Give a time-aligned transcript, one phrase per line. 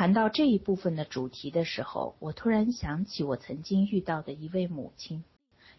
[0.00, 5.24] 谈到这一部分的主题的时候，我突然想起我曾经遇到的一位母亲。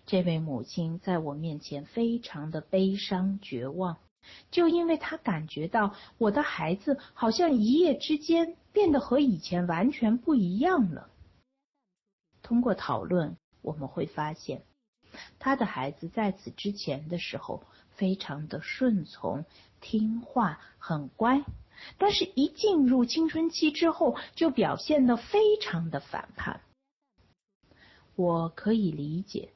[0.05, 3.97] 这位母亲在我面前非常的悲伤绝望，
[4.51, 11.09] 就因为她感觉到我的孩子好像一夜之间变得和以前完全不一样了。
[12.43, 14.61] 通过讨论，我们会发现，
[15.39, 19.45] 他的孩子在此之前的时候非常的顺从、
[19.79, 21.43] 听话、很乖，
[21.97, 26.61] 但是一进入青春期之后，就表现得非常的反叛。
[28.15, 29.49] 我可以理解。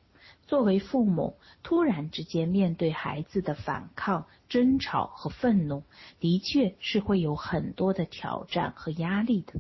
[0.48, 5.84] 作为父母，突然之间面对孩子的反抗、争吵和愤怒，
[6.20, 9.54] 的确是会有很多的挑战和压力的。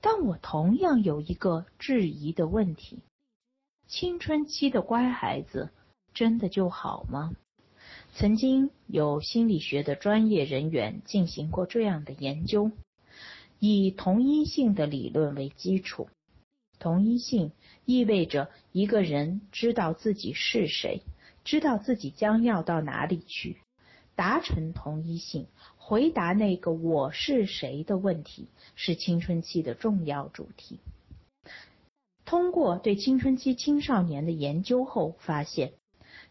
[0.00, 3.02] 但我同样有一个质疑的问题：
[3.86, 5.70] 青春期的乖孩子
[6.14, 7.32] 真的就好吗？
[8.18, 12.70] 曾经有心理学的专业人员进行过这样的研究，
[13.58, 16.08] 以同一性的理论为基础。
[16.78, 17.52] 同一性
[17.84, 21.02] 意味着一个人知道自己是谁，
[21.44, 23.58] 知道自己将要到哪里去。
[24.14, 30.78] 达成同一性，回答那个“我是谁”的问题，是青春期的重要主题。
[32.24, 35.74] 通过对青春期青少年的研究后发现，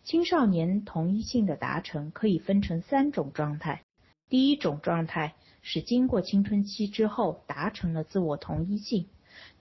[0.06, 3.82] 青少年同一性的达成可以分成三种状态。
[4.30, 9.08] 第一种状态是经过青春期之后达成了自我同一性。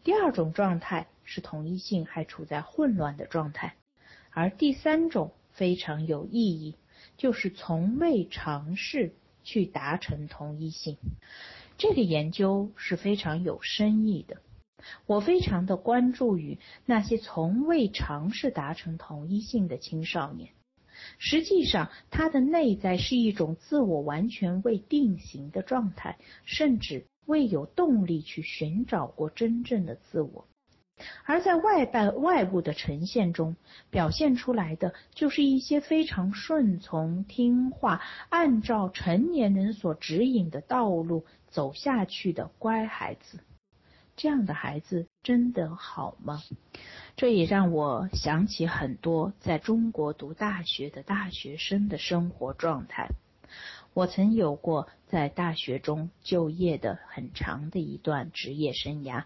[0.02, 3.76] 第二种状态是同一性还处在混乱的状态，
[4.32, 6.76] 而第三种非常有意义，
[7.16, 9.14] 就是从未尝试
[9.44, 10.98] 去达成同一性。
[11.78, 14.42] 这个研究是非常有深意的，
[15.06, 20.50] 我非常的关注于那些从未尝试达成同一性的青少年。
[21.18, 27.06] 实际上，他的内在是一种自我完全未定型的状态，甚至。
[27.26, 30.46] 未有动力去寻找过真正的自我，
[31.24, 33.56] 而在外在外部的呈现中
[33.88, 43.40] 表现出来的，就是一些非常顺从、听话、按照成年人所指引的道路走下去的乖孩子。
[44.16, 46.42] 这样的孩子真的好吗？
[47.16, 53.08] 这也让我想起很多在中国读大学的大学生的生活状态。
[53.92, 59.24] 我曾有过在大学中就业的很长的一段职业生涯，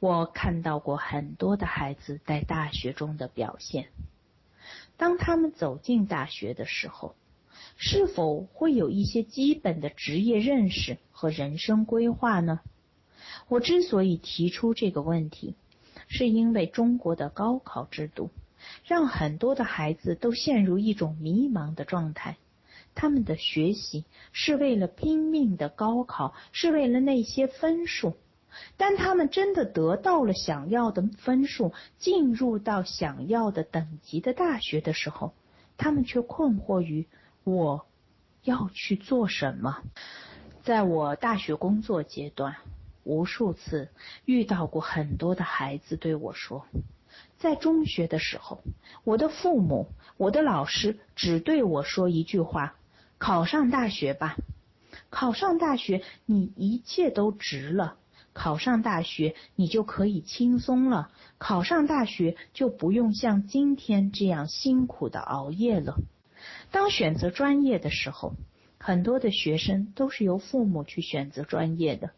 [0.00, 3.88] 我看到过很多的孩子在大学中的表现。
[4.96, 7.14] 当他们走进大学的时候，
[7.76, 12.60] 是否会有一些基本的职业认识和人生规划呢？
[13.48, 15.54] 我之所以提出这个问题，
[16.08, 18.30] 是因为中国的高考制度
[18.84, 22.36] 让很多的孩子都陷入一种迷茫的状态。
[22.94, 28.14] 他们的学习是为了拼命的高考，是为了那些分数。
[28.76, 35.34] 当他们真的得到了想要的分数，进入到想要的等级的大学的时候，
[35.76, 37.08] 他们却困惑于
[37.42, 37.84] 我
[38.44, 39.82] 要去做什么。
[40.62, 42.54] 在我大学工作阶段，
[43.04, 43.88] 无数次
[44.24, 46.66] 遇到过很多的孩子对我说。
[47.38, 48.62] 在中学的时候，
[49.04, 52.74] 我的父母、我的老师只对我说一句话
[53.18, 54.36] ：“考上大学吧，
[55.10, 57.96] 考上大学，你一切都值了；
[58.32, 65.96] 考上大学，你就可以轻松了；考上大学，就不用像今天这样辛苦的熬夜了。”
[66.72, 68.34] 当选择专业的时候，
[68.78, 72.10] 很多的学生都是由父母去选择专业的，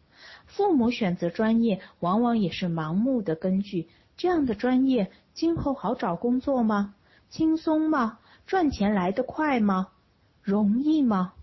[0.47, 3.89] 父母选择专业，往往也是盲目的根据。
[4.17, 6.95] 这样的专业今后好找工作吗？
[7.29, 8.19] 轻松吗？
[8.47, 9.89] 赚钱来得快吗？
[10.43, 11.35] 容易吗？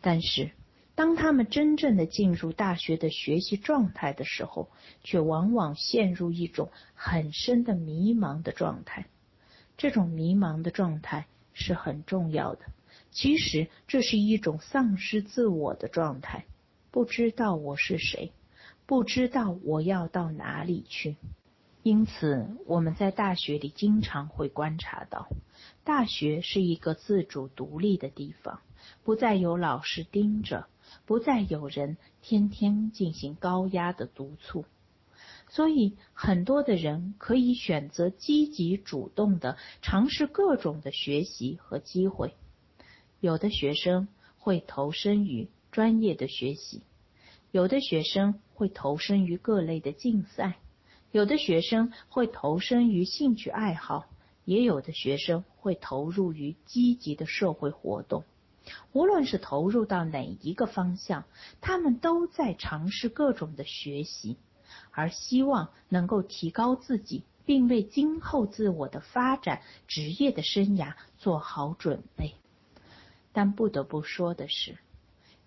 [0.00, 0.50] 但是，
[0.94, 4.68] 当他们真正的进入大学的学习状态的时候，
[5.04, 9.06] 却往往陷入一种很深的迷茫的状态。
[9.76, 12.62] 这种迷茫的状态是很重要的。
[13.10, 16.46] 其实，这是一种丧失自我的状态，
[16.98, 18.32] 不知道我是谁，
[18.84, 21.16] 不知道我要到哪里去。
[21.84, 25.28] 因此，我们在大学里经常会观察到，
[25.84, 28.62] 大学是一个自主独立的地方，
[29.04, 30.66] 不再有老师盯着，
[31.06, 34.64] 不再有人天天进行高压的督促，
[35.48, 42.34] 所以很多的人可以选择积极主动的尝试各种的学习和机会。
[43.20, 46.82] 有的学生会投身于专业的学习，
[47.50, 50.58] 有的学生会投身于各类的竞赛。
[51.10, 54.04] 有的学生会投身于兴趣爱好，
[54.44, 58.24] 也有的学生会投入于积极的社会活动。
[58.92, 61.24] 无论是投入到哪一个方向，
[61.62, 64.36] 他们都在尝试各种的学习，
[64.90, 72.34] 而希望能够提高自己，并为今后自我的发展、职业的生涯做好准备。
[73.32, 74.76] 但不得不说的是，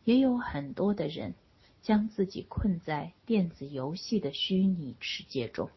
[0.03, 1.35] 也有很多的人
[1.81, 5.69] 将自己困在电子游戏的虚拟世界中。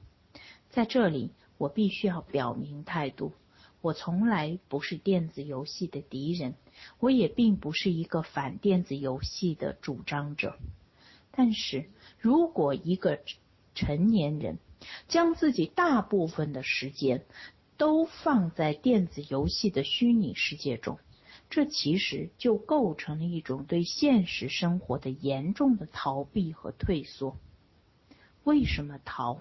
[0.71, 3.33] 在这里，我必须要表明态度。
[3.81, 6.55] 我从来不是电子游戏的敌人，
[7.01, 10.59] 我也并不是一个反电子游戏的主张者。
[11.31, 13.21] 但是如果一个
[13.75, 14.59] 成年人
[15.09, 17.25] 将自己大部分的时间
[17.77, 20.99] 都放在电子游戏的虚拟世界中，
[21.51, 27.37] 这其实就构成了一种对现实生活的严重的逃避和退缩。
[28.45, 29.39] 为什么逃？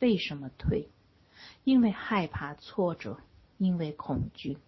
[0.00, 0.88] 为什么退？
[1.64, 3.18] 因为害怕挫折。
[3.58, 4.58] 因为恐惧，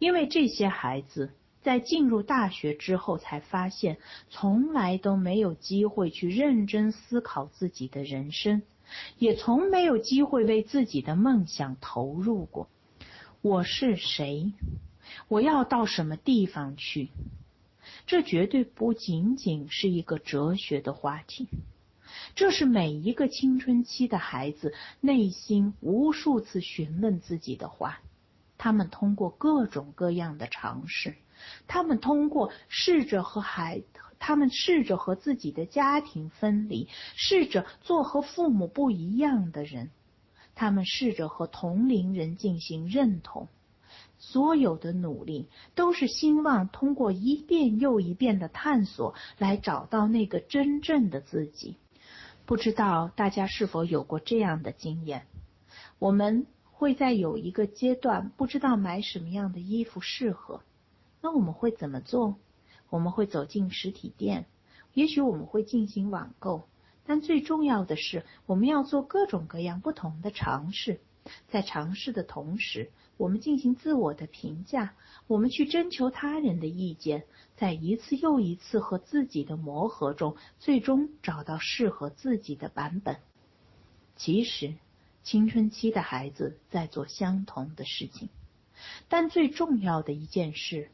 [0.00, 1.30] 因为这些孩子
[1.62, 3.98] 在进入大学之后才发现，
[4.30, 8.62] 从来都没有机会去认真思考自己的人生，
[9.16, 12.68] 也从没有机会为自己的梦想投入过。
[13.42, 14.52] 我是谁？
[15.28, 17.10] 我要到什么地方去？
[18.06, 21.48] 这绝对不仅仅是一个哲学的话题，
[22.34, 28.00] 这是每一个青春期的孩子内心无数次询问自己的话。
[28.58, 31.14] 他们通过各种各样的尝试，
[31.66, 33.82] 他们通过试着和孩，
[34.18, 39.90] 他们试着和自己的家庭分离，试着做和父母不一样的人，
[40.54, 43.46] 他们试着和同龄人进行认同。
[44.18, 51.76] 所有的努力都是希望通过一遍又一遍的探索来找到那个真正的自己。
[52.44, 55.26] 不知道大家是否有过这样的经验？
[55.98, 56.46] 我们。
[56.78, 60.60] 会在有一个阶段不知道买什么样的衣服适合，
[61.22, 62.36] 那我们会怎么做？
[62.90, 64.44] 我们会走进实体店，
[64.92, 66.68] 也许我们会进行网购，
[67.06, 71.00] 但最重要的是，我们要做各种各样不同的尝试。
[71.48, 74.94] 在尝试的同时，我们进行自我的评价，
[75.26, 77.24] 我们去征求他人的意见，
[77.56, 83.16] 在一次又一次和自己的磨合中，最终找到适合自己的版本。
[84.16, 84.74] 其实。
[85.22, 88.28] 青春期的孩子在做相同的事情，
[89.08, 90.88] 但最重要的一件事，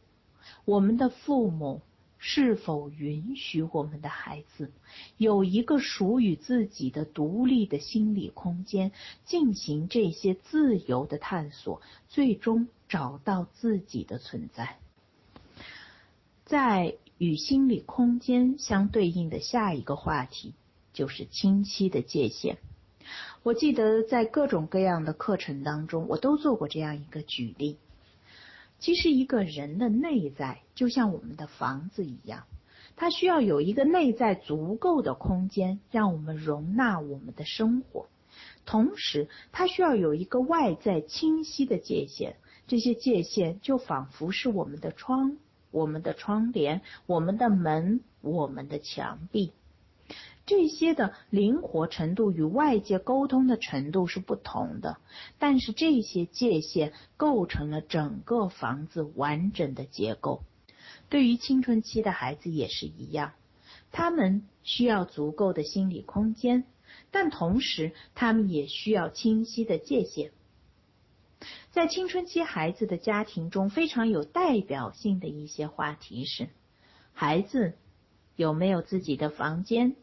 [0.64, 1.82] 我们的父母
[2.24, 4.70] 是否允许我们的孩子
[5.16, 8.92] 有一个属于自己的独立的心理空间，
[9.24, 14.78] 进行这些自由的探索，最终找到自己的存在。
[16.44, 20.54] 在与心理空间相对应的下一个话题，
[20.92, 22.58] 就是清晰的界限。
[23.42, 27.78] 我记得在各种各样的课程当中，我都做过这样一个举例。
[28.82, 32.46] 其实一个人的内在就像我们的房子一样，
[32.96, 38.08] 它需要有一个内在足够的空间，让我们容纳我们的生活。
[38.66, 42.34] 同时，它需要有一个外在清晰的界限。
[42.66, 45.36] 这些界限就仿佛是我们的窗、
[45.70, 49.52] 我们的窗帘、我们的门、我们的墙壁。
[50.44, 54.98] 这些的灵活程度与外界沟通的程度是不同的，
[55.38, 60.42] 但是这些界限构成了整个房子完整的结构。
[61.08, 63.32] 对于青春期的孩子也是一样，
[63.92, 66.64] 他们需要足够的心理空间，
[67.10, 70.32] 但同时他们也需要清晰的界限。
[71.70, 76.48] 在青春期孩子的家庭中，非常有代表性的一些话题是：
[77.12, 77.74] 孩子
[78.36, 79.96] 有没有自己的房间？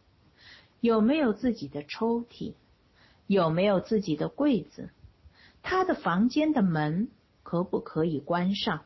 [0.82, 2.54] 有没有自己的抽屉？
[3.28, 4.90] 有没有自己的柜子？
[5.62, 7.10] 他的房间的门
[7.44, 8.86] 可不可以关上？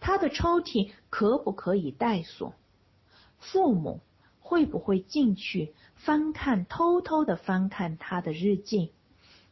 [0.00, 2.54] 他的抽屉可不可以带锁？
[3.38, 4.00] 父母
[4.40, 8.92] 会不会进去翻看，偷偷的翻看他的日记？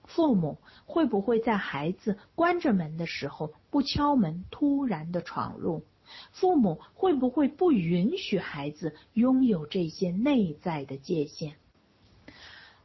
[0.05, 5.83] 父母会不会在孩子关着门的时候不敲门，突然的闯入？
[6.33, 11.57] 父母会不会不允许孩子拥有这些内在的界限？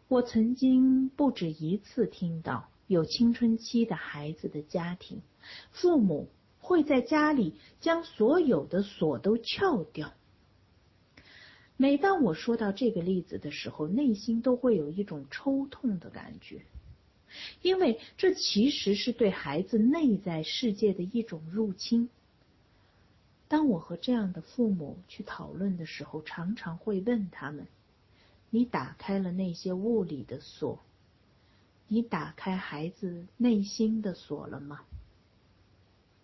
[0.09, 5.21] 我曾经不止一次听到有青春期的孩子的家庭，
[5.71, 10.11] 父母会在家里将所有的锁都撬掉。
[11.77, 16.63] 每当我说到这个例子的时候，内心都会有一种抽痛的感觉，
[17.61, 22.09] 因为这其实是对孩子内在世界的一种入侵。
[23.47, 27.67] 当我和这样的父母去讨论的时候，常常会问他们。
[28.49, 30.79] 你打开了那些物理的锁，
[31.87, 34.81] 你打开孩子内心的锁了吗？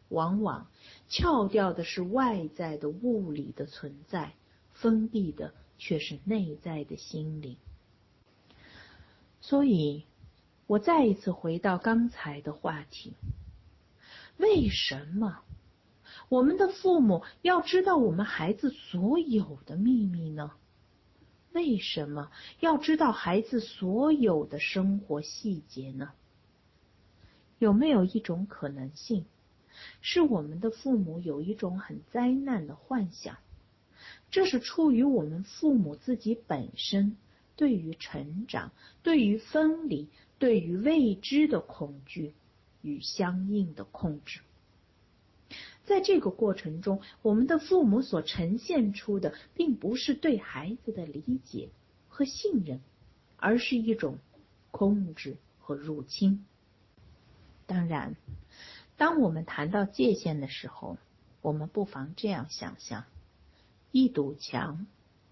[0.10, 0.68] 往往
[1.10, 4.34] 撬掉的是外在的物理的存在，
[4.72, 7.58] 封闭的却是内在的心灵。
[9.42, 10.06] 所以，
[10.68, 13.14] 我再一次回到刚才的话题：
[14.38, 15.40] 为什么
[16.30, 20.52] 我们的父母要知道我们孩子所有的秘密呢？
[21.56, 26.12] 为什么要知道孩子所有的生活细节呢？
[27.60, 29.24] 有没有一种可能性，
[30.02, 33.38] 是我们的父母有一种很灾难的幻想？
[34.30, 37.16] 这是出于我们父母自己本身
[37.56, 42.34] 对于成长、对于分离、对于未知的恐惧
[42.82, 44.42] 与相应的控制。
[45.86, 51.70] 在这个过程中，我们的父母所呈现出的，并不是对孩子的理解
[52.08, 52.82] 和信任，
[53.38, 54.18] 而是一种
[54.72, 56.46] 控制和入侵。
[57.68, 58.16] 当然，
[58.98, 60.98] 当我们谈到界限的时候，
[61.42, 63.06] 我们不妨这样想象：
[63.92, 64.88] 一堵墙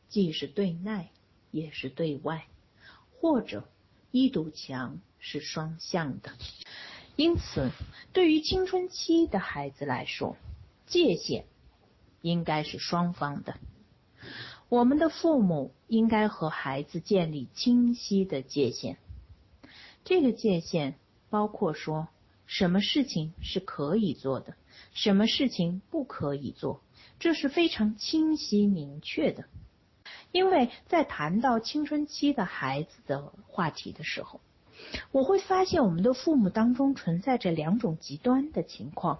[0.07, 1.09] 既是对内，
[1.51, 2.45] 也是对外，
[3.19, 3.67] 或者
[4.11, 6.31] 一堵墙是双向的。
[7.15, 7.71] 因此，
[8.11, 10.35] 对于青春期的孩子来说，
[10.85, 11.45] 界限
[12.21, 13.55] 应该是双方的。
[14.69, 18.97] 我们的父母应该和孩子建立清晰的界限。
[20.03, 20.95] 这个界限
[21.29, 22.07] 包括说。
[22.45, 24.53] 什么事情是可以做的，
[24.93, 26.83] 什么事情不可以做，
[27.17, 29.45] 这是非常清晰明确的。
[30.33, 34.41] 因为在谈到青春期的孩子的话题的时候，
[35.11, 39.19] 我会发现我们的父母当中存在着两种极端的情况。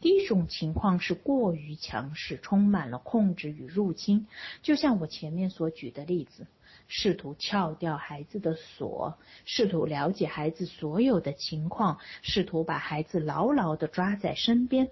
[0.00, 4.26] 第一种情况是过于强势，充满了控制与入侵，
[4.62, 6.46] 就像我前面所举的例子。
[6.88, 14.90] 试图撬掉孩子的锁，试图了解孩子所有的情况，试图把孩子牢牢的抓在身边。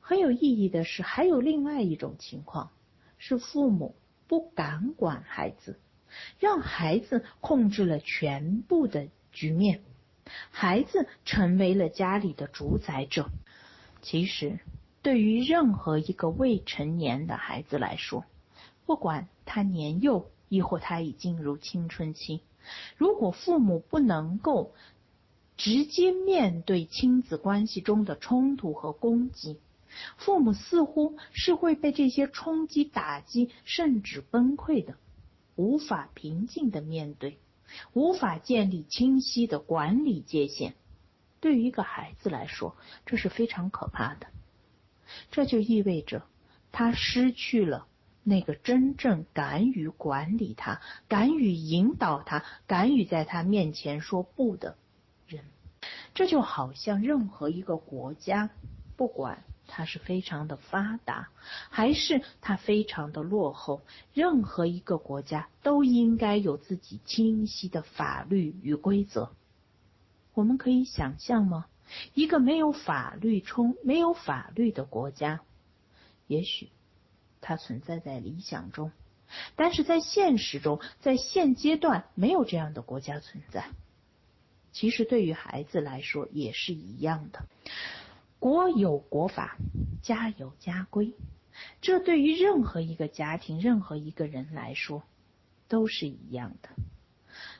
[0.00, 2.70] 很有意义的是，还有另外一种情况，
[3.18, 3.94] 是父母
[4.26, 5.78] 不敢管孩子，
[6.38, 9.80] 让孩子控制了全部的局面，
[10.50, 13.30] 孩子成为了家里的主宰者。
[14.02, 14.58] 其实，
[15.02, 18.24] 对于任何一个未成年的孩子来说，
[18.84, 22.40] 不管他年幼，亦或他已进入青春期，
[22.96, 24.74] 如果父母不能够
[25.56, 29.58] 直接面对亲子关系中的冲突和攻击，
[30.16, 34.96] 父母似乎是会被这些冲击打击，甚至崩溃的，
[35.56, 37.38] 无法平静的面对，
[37.92, 40.74] 无法建立清晰的管理界限。
[41.40, 44.26] 对于一个孩子来说，这是非常可怕的。
[45.30, 46.24] 这就意味着
[46.70, 47.86] 他失去了。
[48.24, 54.76] 那个真正敢于管理他、敢于引导他、敢于在他面前说不的
[55.26, 55.44] 人，
[56.14, 58.48] 这就好像任何一个国家，
[58.96, 59.42] 不管
[59.74, 61.30] 它是非常的发达，
[61.70, 63.80] 还是它非常的落后，
[64.12, 69.32] 任何一个国家都应该有自己清晰的法律与规则。
[70.34, 71.64] 我们可以想象吗？
[72.12, 75.40] 一个没有法律冲、没有法律的国家，
[76.26, 76.68] 也许。
[77.40, 78.92] 它存在在理想中，
[79.56, 83.70] 但是在现实中，在现阶段没有这样的国家存在。
[84.70, 87.46] 其实对于孩子来说也是一样的，
[88.42, 89.56] 国有国法，
[90.02, 91.14] 家有家规，
[91.80, 95.04] 这对于任何一个家庭、任何一个人来说
[95.68, 96.68] 都是一样的。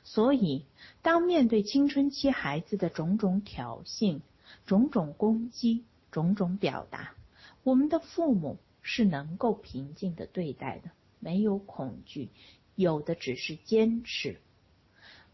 [0.02, 0.64] 所以，
[1.00, 4.22] 当面对青春期孩子的种种挑衅、
[4.66, 7.14] 种种攻击、种种表达，
[7.62, 8.58] 我们的父母。
[8.84, 12.30] 是能够平静的对待的，没有恐惧，
[12.74, 14.40] 有的只是坚持。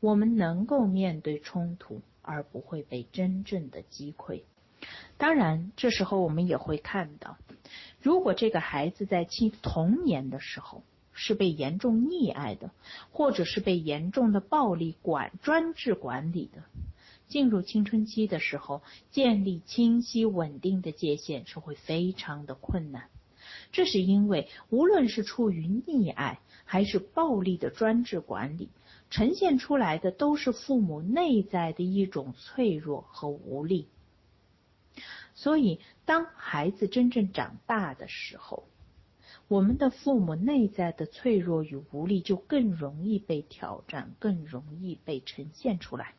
[0.00, 4.42] 我们能够面对冲突，而不会被真正的击溃。
[5.18, 7.36] 当然，这时候我们也会看到，
[8.00, 12.70] 如果这个孩子在青童年的时候是被严重溺爱的，
[13.10, 16.62] 或者是被严重的暴力管专制管理的，
[17.26, 23.08] 进入青春期的时候，建立清晰稳定的界限是会非常的困难。
[23.72, 28.68] 这是因为，无论是出于溺爱还是暴力的专制管理，
[29.10, 33.88] 呈现出来的都是父母内在的一种脆弱和无力。
[35.40, 38.64] 所以，当孩子真正长大的时候，
[39.46, 46.14] 我们的父母内在的脆弱与无力就更容易被挑战，更容易被呈现出来。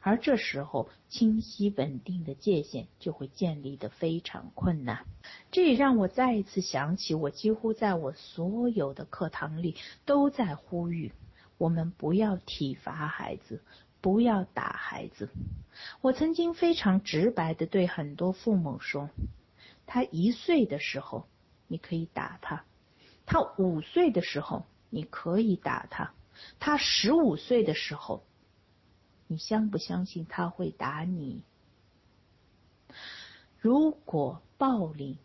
[0.00, 5.06] 而这时候，清晰稳定的界限就会建立的非常困难。
[5.50, 9.74] 这也让我再一次想起，我几乎在我所有的课堂里
[10.06, 11.10] 都在呼吁：
[11.58, 13.60] 我们不要体罚孩子，
[14.00, 15.28] 不要打孩子。
[16.00, 19.10] 我曾经非常直白的对很多父母说：
[19.86, 21.26] 他一岁的时候，
[21.66, 22.64] 你可以打他；
[23.26, 26.12] 他五岁的时候，你可以打他；
[26.58, 28.24] 他十五岁的时候，
[29.26, 31.42] 你相不相信他会打你？
[33.60, 35.18] 如果暴力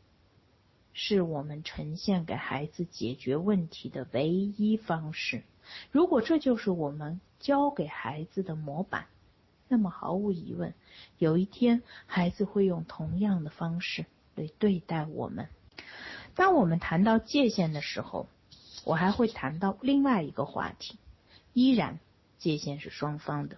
[0.94, 5.44] 是我们呈现给孩子解决问题的唯一方式，
[5.92, 9.06] 如果这就是我们教给孩子的模板，
[9.68, 10.74] 那么毫无疑问，
[11.18, 14.06] 有一天孩子会用同样的方式
[14.36, 15.48] 来对待我们。
[16.36, 18.28] 当我们谈到界限的时候，
[18.84, 20.98] 我还会谈到另外一个话题，
[21.54, 22.00] 依然
[22.38, 23.58] 界限是双方的。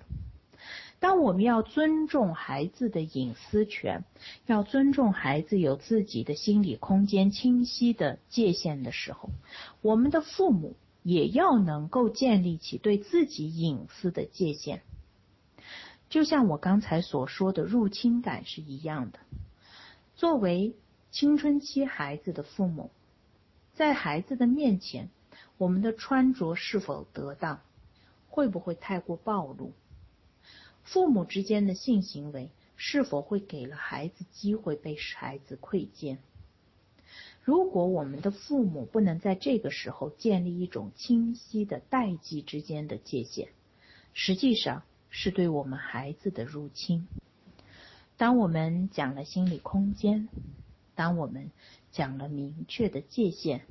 [0.99, 4.03] 当我们要尊重孩子的隐私权，
[4.47, 9.29] 要尊重孩子有自己的心理空间、清晰的界限的时候，
[9.81, 10.75] 我们的父母
[11.07, 14.81] 也要能够建立起对自己隐私的界限。
[16.09, 19.19] 就像我刚才所说的入侵感是一样的。
[20.17, 20.75] 作为
[21.09, 22.91] 青春期孩子的父母，
[23.73, 25.09] 在孩子的面前，
[25.57, 27.61] 我们的穿着是否得当，
[28.27, 29.71] 会不会太过暴露？
[30.83, 36.17] 父母之间的性行为是否会给了孩子机会被孩子窥见？
[37.47, 43.47] 如果我们的父母不能在这个时候建立一种清晰的代际之间的界限，
[44.11, 47.07] 实际上是对我们孩子的入侵。
[48.17, 50.27] 当我们讲了心理空间，
[50.93, 51.49] 当我们
[51.93, 53.61] 讲了明确的界限，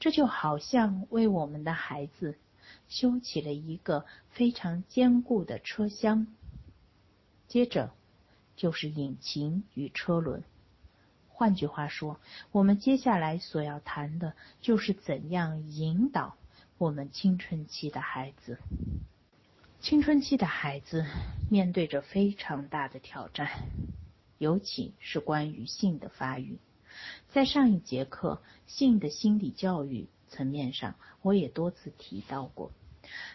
[0.00, 2.34] 这就好像为我们的孩子。
[2.88, 6.26] 修起了一个非常坚固的车厢，
[7.46, 7.92] 接着
[8.56, 10.42] 就是引擎与车轮。
[11.38, 12.18] 换句话说，
[12.50, 16.38] 我们接下来所要谈的就是怎样引导
[16.78, 18.58] 我们青春期的孩子。
[19.78, 21.04] 青春期的孩子
[21.50, 23.50] 面对着非常大的挑战，
[24.38, 26.58] 尤其是关于性的发育。
[27.28, 30.08] 在上一节课性的心理教育。
[30.28, 32.72] 层面上，我也多次提到过，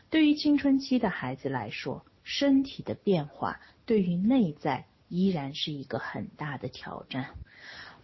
[0.10, 7.34] 对于青春期的孩子来说，身体的变化对于内在依然是一个很大的挑战。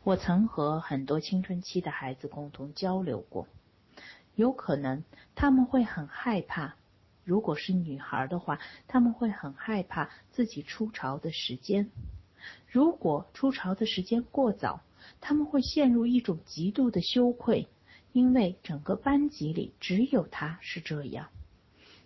[0.08, 3.46] 我曾和很多青春期的孩子共同交流过，
[4.36, 5.04] 有可能
[5.36, 6.76] 他们会很害怕，
[7.26, 11.90] 如果是女孩的话，他们会很害怕自己出潮的时间；
[12.68, 14.80] 如果出潮的时间过早，
[15.20, 17.68] 他们会陷入一种极度的羞愧。
[18.14, 21.28] 因为整个班级里只有他是这样，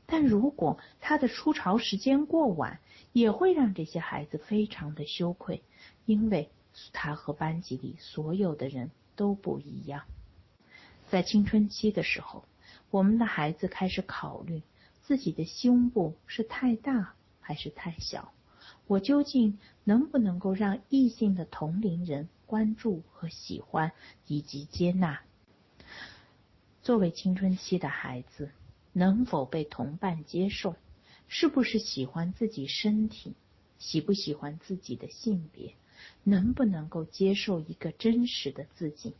[0.07, 2.79] 但如果他的出巢时间过晚，
[3.13, 5.61] 也会让这些孩子非常的羞愧，
[6.05, 6.49] 因为
[6.93, 10.03] 他和班级里所有的人都不一样。
[11.09, 12.45] 在青春期的时候，
[12.89, 14.61] 我们的孩子开始考虑
[15.03, 18.31] 自己的胸部是太大还是太小，
[18.87, 23.91] 我究竟能不能够让异性的同龄人关注和喜欢
[24.27, 25.21] 以及接纳？
[26.81, 28.51] 作为青春期的孩子，
[28.93, 30.75] 能否被同伴接受？
[31.27, 33.33] 是不是喜欢自己身体？
[33.79, 35.73] 喜不喜欢自己的性别？
[36.23, 39.13] 能不能够接受一个真实的自己？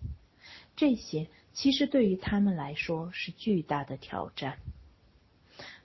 [0.75, 4.57] 这些其实对于他们来说是巨大的挑战。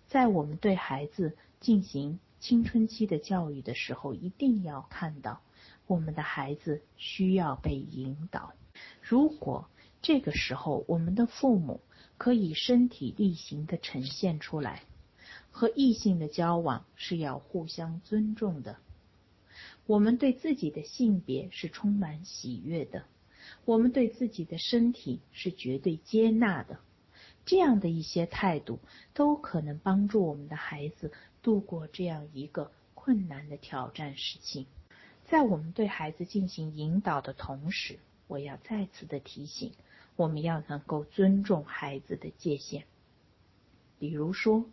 [0.06, 5.40] 在我们对孩子进行青春期的教育的时候，一定要看到，
[5.86, 8.54] 我们的孩子需要被引导。
[9.02, 9.68] 如果
[10.00, 11.80] 这个时候，我们的父母
[12.16, 14.84] 可以身体力行的呈现出来，
[15.50, 18.76] 和异性的交往是要互相尊重的。
[19.86, 23.04] 我们对自己的性别是充满喜悦的，
[23.64, 26.78] 我们对自己的身体是绝对接纳的。
[27.44, 28.80] 这样的一些态度，
[29.14, 34.66] 都可能帮助我们的孩子度过这样一个困难的挑战时期。
[35.26, 39.72] 在我们对孩子进行引导的同时，我要再次的提醒。
[40.16, 42.84] 我们要能够尊重孩子的界限，
[43.98, 44.64] 比如说，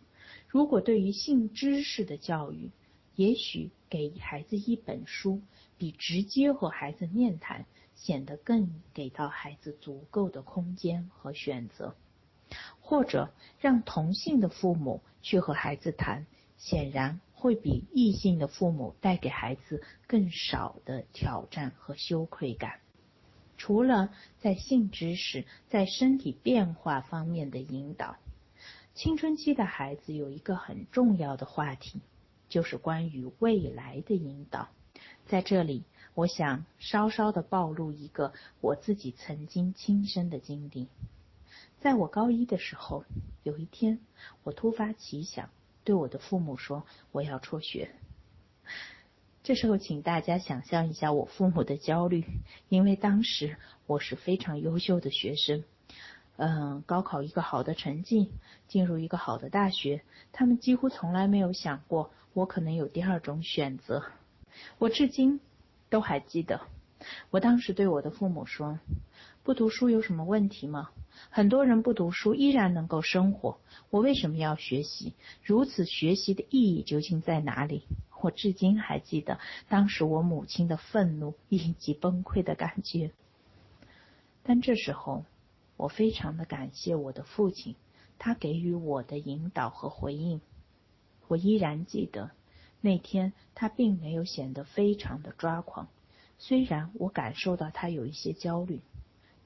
[0.48, 2.70] 如果对于性知识的教育，
[3.16, 5.40] 也许给孩子一本书，
[5.78, 11.94] 比直接和孩子面谈显得更给到孩子足够的空间和选择，
[12.80, 22.80] 或者让同性的父母去和孩子谈，显然会比异性的父母带给孩子更少的挑战和羞愧感。
[23.56, 28.16] 除了在性知识、在身体变化方面的引导，
[28.94, 32.00] 青春期的孩子有一个很重要的话题，
[32.54, 34.68] 就是关于未来的引导。
[35.26, 35.82] 在这里，
[36.14, 40.86] 我想稍稍的暴露一个我自己曾经亲身的经历。
[41.80, 43.04] 在我高一的时候，
[43.42, 43.98] 有一天
[44.44, 45.50] 我突发奇想，
[45.82, 47.90] 对我的父母说我要辍学。
[49.42, 52.24] 这时候，请大家想象一下我父母的焦虑，
[52.68, 53.56] 因为当时
[53.88, 55.64] 我是非常优秀的学生，
[56.36, 58.30] 嗯，高考一个好的成绩，
[58.66, 64.02] 进入一个好的大学，他们几乎从来没有想过我可能有第二种选择。
[64.78, 65.40] 我至今
[65.90, 66.60] 都还记得，
[67.30, 68.80] 我当时对我的父母说
[69.44, 70.90] ：“不读书有什么问题吗？
[71.30, 73.58] 很多人不读书依然能够生活，
[73.90, 75.14] 我为什么要学习？
[75.42, 77.84] 如此学习的意义究竟在哪里？”
[78.20, 83.10] 我至今还记得当时我母亲的愤怒以及崩溃的感觉，
[84.42, 85.26] 但这时候
[85.76, 87.74] 我非常的感谢我的父亲，
[88.18, 90.40] 他给予我的引导和回应。
[91.28, 92.30] 我依然记得
[92.80, 95.88] 那天他并没有显得非常的抓狂，
[96.38, 98.80] 虽然我感受到他有一些焦虑。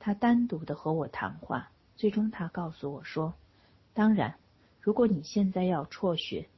[0.00, 3.34] 他单独的和我谈话，最终他告诉我说
[3.94, 4.36] ：“当然，
[4.80, 6.48] 如果你现在要辍学。”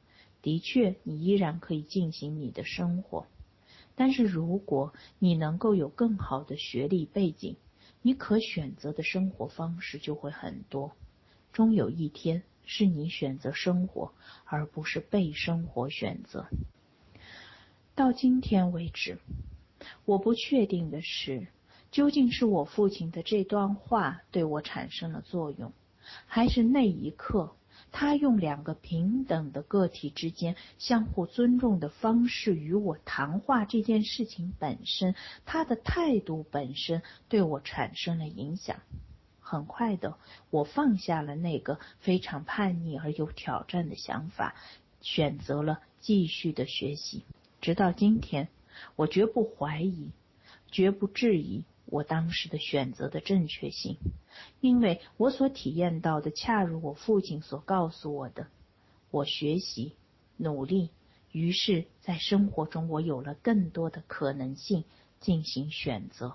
[0.42, 3.26] 的确，你依然可以进行你的生活，
[3.94, 7.56] 但是如果你能够有更好的学历背景，
[8.02, 10.92] 你可选择的生活方式就会很多。
[11.52, 14.12] 终有一天，是你选择生活，
[14.44, 16.46] 而不是被生活选择。
[17.94, 19.18] 到今天为止，
[20.04, 21.48] 我不确定的是，
[21.90, 25.72] 究竟是我父亲的这段话对我产生了作用，
[26.26, 27.54] 还是那一刻。
[27.92, 38.76] 他用两个平等的个体之间相互尊重的方式与我谈话，这件事情本身，他的态度本身对我产生了影响。
[39.40, 40.16] 很快的，
[40.50, 44.55] 我放下了那个非常叛逆而有挑战的想法，
[45.00, 47.24] 选择了继续的学习。
[47.61, 48.48] 直到今天，
[48.94, 50.11] 我绝不怀疑，
[50.70, 51.64] 绝不质疑。
[51.90, 53.98] 我当时的选择的正确性，
[54.61, 58.46] 因为我所体验到的恰如我父亲所告诉我的。
[59.11, 59.96] 我学习、
[60.37, 60.90] 努力，
[61.33, 64.85] 于是，在生活中我有了更多的可能性
[65.18, 66.35] 进行选择。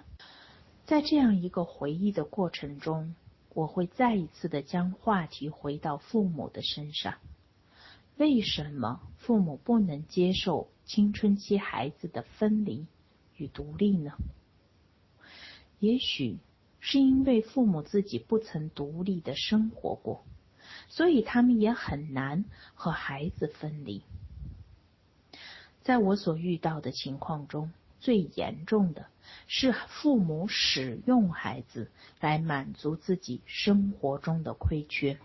[0.86, 3.16] 在这样一个回忆的过程中，
[3.54, 7.16] 我会再一次的将话题回到父母的身上。
[8.18, 12.86] 为什么父母不能接受青春期孩子的分离
[13.38, 14.12] 与独立呢？
[15.80, 16.38] 也许
[16.80, 20.24] 是因为父母自己不曾独立的生活过，
[20.88, 24.02] 所以他们也很难和孩子分离。
[25.82, 29.08] 在我所遇到的情况中，最严重的
[29.48, 35.18] 是父母使用孩子来满足自己生活中的亏缺。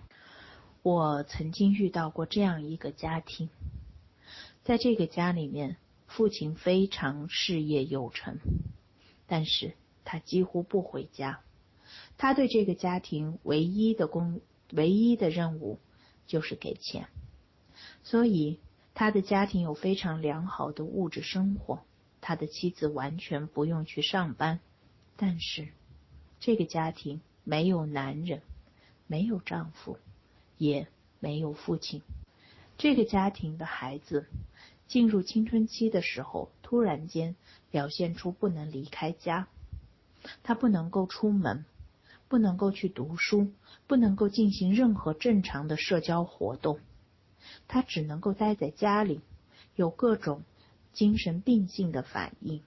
[0.83, 3.49] 我曾经遇到过这样一个家庭，
[4.65, 8.39] 在这个家里面，父亲非常事业有成，
[9.27, 9.75] 但是。
[10.05, 11.41] 他几乎不回家，
[12.17, 14.41] 他对这个家庭唯一的工、
[14.73, 15.79] 唯一的任务
[16.27, 17.09] 就是给钱，
[18.03, 18.59] 所以
[18.95, 21.81] 他的家庭有非常良好的物质生活，
[22.21, 24.61] 他的妻子完全不用去上班，
[25.17, 25.69] 但是
[26.39, 28.43] 这个家庭没有男人，
[29.07, 29.99] 没有丈夫，
[30.59, 30.87] 也
[31.19, 32.03] 没有父亲。
[32.79, 34.27] 这个家庭的孩子
[34.89, 37.37] 进入青春期的时候，突然间
[37.71, 39.49] 表现出不能离开家。
[40.43, 41.65] 他不能够出门，
[42.29, 43.53] 不能够去读书，
[43.87, 46.79] 不能够进行任何正常的社交活动，
[47.67, 49.21] 他只能够待在家里，
[49.75, 50.43] 有各种
[50.93, 52.63] 精神病性的反应，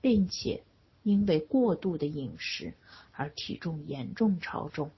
[0.00, 0.62] 并且
[1.02, 2.74] 因为过度的饮食
[3.12, 4.90] 而体重严重超重。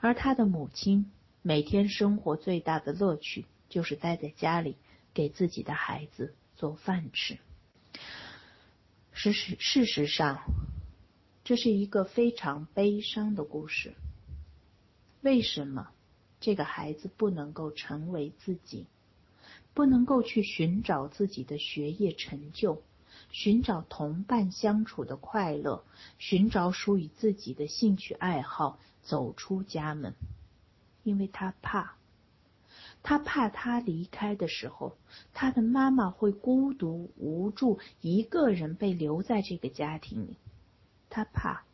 [0.00, 4.76] 而他的母亲每天生活最大的乐趣就是待在家里
[5.14, 7.38] 给自己的孩子做饭吃。
[9.12, 10.42] 事实事实上。
[11.52, 13.92] 这是一个非常悲伤的故事。
[15.20, 15.90] 为什么
[16.40, 18.86] 这个孩子不能够成为自己，
[19.74, 22.80] 不能够去寻找自己的学业成就，
[23.30, 25.84] 寻找同伴相处的快乐，
[26.18, 30.14] 寻找属于自己的兴趣爱好，走出家门？
[31.02, 31.96] 因为他怕，
[33.02, 34.96] 他怕他离开的时候，
[35.34, 40.38] 他的妈妈会孤独无助，一个人被留在这个家庭里。
[41.14, 41.64] 他怕，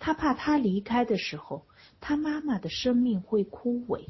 [0.00, 1.64] 他怕他离开的时候，
[2.00, 4.08] 他妈妈的生命会枯萎。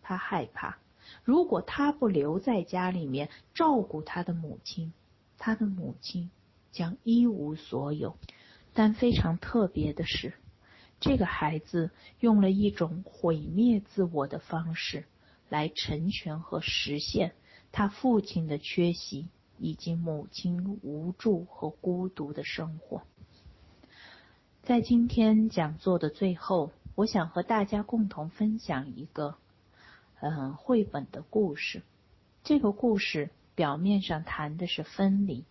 [0.00, 0.78] 他害怕，
[1.24, 4.92] 如果他不留在家里面照顾他的母亲，
[5.38, 6.30] 他的母亲
[6.70, 8.16] 将一无所有。
[8.72, 10.34] 但非常特别的是，
[11.00, 15.04] 这个孩子用了一种毁灭自我的方式
[15.48, 17.34] 来成全和实现
[17.72, 23.02] 他父亲的缺席以及母亲无助和孤独的生活。
[24.70, 29.34] 在今天讲座的最后，我想和大家共同分享一个，
[30.20, 31.82] 嗯绘本的故事。
[32.44, 35.44] 这个故事表面上谈的是分离，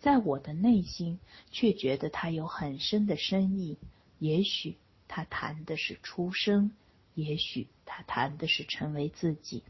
[0.00, 1.18] 在我的内心
[1.50, 3.78] 却觉得它有很深的深意。
[4.18, 4.76] 也许
[5.08, 6.72] 它谈的是出生，
[7.14, 9.62] 也许它谈的是成为自己。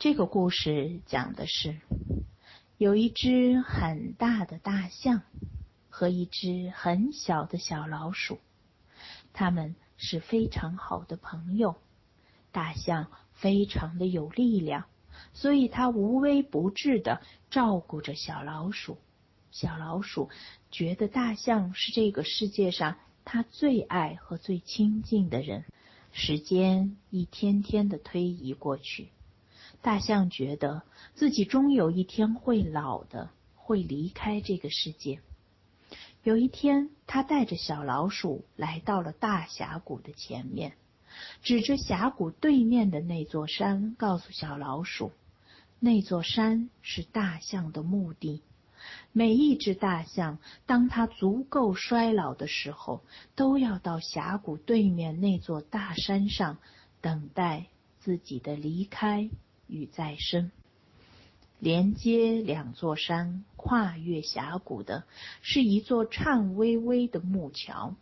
[0.00, 1.76] 这个故事讲的是，
[2.76, 5.22] 有一只很大的大象
[5.96, 8.40] 和一只很小的小老鼠，
[9.32, 11.76] 他们是非常好的朋友。
[12.50, 14.86] 大象非常的有力量，
[15.34, 18.98] 所以它无微不至的照顾着小老鼠。
[19.52, 20.30] 小老鼠
[20.72, 25.64] 觉得大象是这个世界上它最爱和最亲近的人。
[26.10, 29.10] 时间一天天的推移过去。
[29.80, 30.82] 大象觉得
[31.14, 35.20] 自己终有一天会老的，会离开这个世界。
[36.24, 40.72] 有一天，他带着小老鼠来到了大峡谷的前面，
[41.42, 45.12] 指着峡谷对面的那座山，告诉小老鼠
[45.80, 48.40] ：“那座山是大象的墓地。
[49.12, 56.56] 每一只大象，当它足够衰老的时候，都要到峡谷对面那座大山上，
[57.02, 57.66] 等待
[58.00, 59.28] 自己的离开。”
[59.66, 60.50] 与再生，
[61.58, 65.04] 连接两座山、跨越峡谷的，
[65.40, 67.94] 是一座颤巍巍的木桥。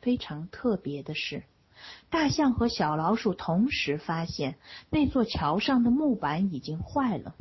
[0.00, 1.44] 非常特别的是，
[2.10, 4.56] 大象和小老鼠同时发现
[4.90, 7.34] 那座桥上的木板已经坏了。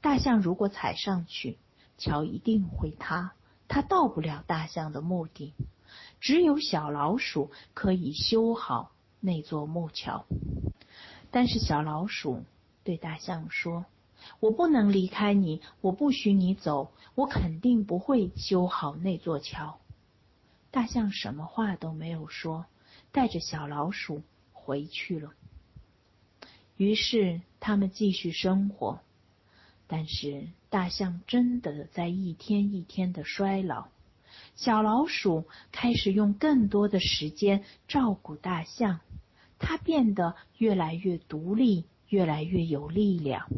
[0.00, 1.58] 大象如果踩上去，
[1.96, 3.32] 桥一定会塌，
[3.66, 5.54] 它到不了大象的目的。
[6.20, 10.24] 只有小老鼠可以修好那座木桥。
[11.32, 12.44] 但是小老鼠
[12.84, 13.86] 对大象说
[14.40, 19.78] ：“我不能离开你，我不许你走，我肯定不会修好那座桥。”
[20.70, 22.66] 大象什么话都没有说，
[23.10, 25.32] 带着小老鼠回去了。
[26.76, 29.00] 于是他们继续生活，
[29.86, 33.88] 但是大象真的在一天一天的衰老，
[34.54, 39.00] 小老鼠开始用更多的时间照顾大象。
[39.58, 43.48] 它变得越来越独立，越来越有力量。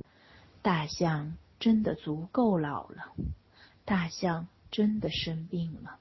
[0.62, 3.12] 大象真的足够老了，
[3.84, 5.98] 大象真的生病了。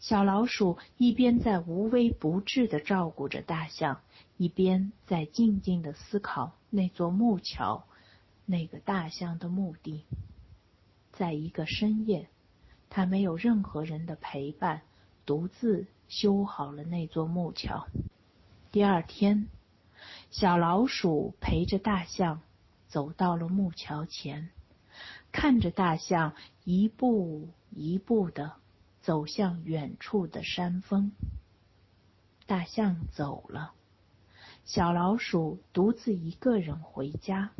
[0.00, 4.00] 小老鼠一边在无微不至的照顾着大象，
[4.36, 7.84] 一边在静静的思考那座木桥，
[8.44, 10.04] 那个大象的墓地。
[11.12, 12.28] 在一个深夜，
[12.90, 14.82] 它没有任何人的陪伴，
[15.24, 17.86] 独自修好了那座木桥。
[18.72, 19.46] 第二天，
[20.32, 22.40] 小老鼠陪着大象
[22.92, 24.50] 走到了木桥前，
[25.32, 28.52] 看着大象一步一步的
[29.00, 31.10] 走向远处的山峰。
[32.44, 33.72] 大象走了，
[34.66, 37.52] 小老鼠独自一个人回家。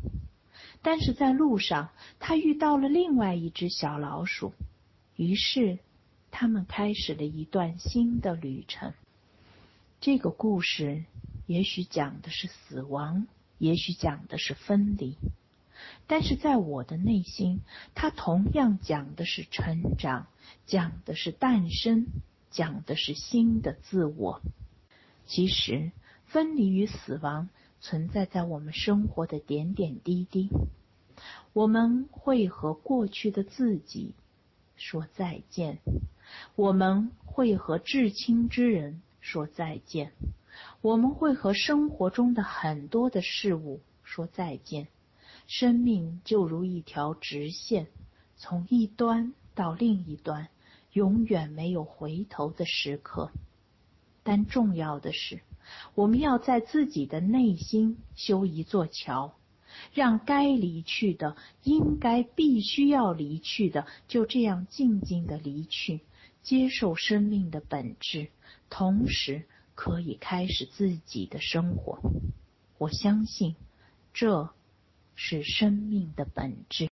[0.83, 1.89] 但是在路上，
[2.21, 4.53] 它遇到了另外一只小老鼠，
[5.17, 5.79] 于是
[6.31, 8.93] 他们开始了一段新的旅程。
[9.99, 11.07] 这个故事
[11.47, 13.27] 也许讲的是死亡，
[13.63, 15.17] 也许讲的是分离，
[16.09, 17.61] 但是在我的内心，
[17.95, 20.27] 它同样讲的是成长，
[20.67, 22.09] 讲的是诞生，
[22.51, 24.41] 讲的是新的自我。
[25.27, 25.93] 其实，
[26.27, 30.51] 分离与死亡存在在我们生活的点点滴滴。
[31.53, 34.17] 我们会和过去的自己
[34.75, 35.79] 说再见，
[36.57, 39.01] 我们会和至亲之人。
[39.21, 40.11] 说再见，
[40.81, 44.89] 我们会和生活中的很多的事物说再见。
[45.47, 47.89] 生命就如一条直线，
[48.37, 50.49] 从一端到另一端，
[50.93, 53.31] 永远没有回头的时刻。
[54.23, 55.41] 但重要的是，
[55.95, 59.35] 我们要在自己的内心修一座桥，
[59.93, 66.01] 让该离去的、应该必须要离去的，就这样静静的离去。
[66.43, 68.29] 接受生命的本质，
[68.69, 71.99] 同时可以开始自己的生活。
[72.79, 73.55] 我相信，
[74.13, 74.51] 这
[75.15, 76.81] 是生命的本质。